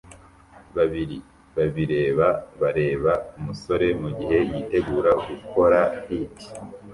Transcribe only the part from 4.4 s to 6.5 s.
yitegura gukora hit